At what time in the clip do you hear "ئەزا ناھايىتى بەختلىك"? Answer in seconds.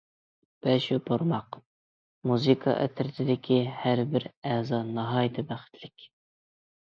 4.53-6.07